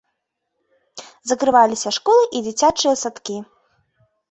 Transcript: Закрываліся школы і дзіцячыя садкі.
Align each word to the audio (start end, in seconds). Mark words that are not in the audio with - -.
Закрываліся 1.33 1.93
школы 1.99 2.23
і 2.35 2.43
дзіцячыя 2.49 2.95
садкі. 3.05 3.37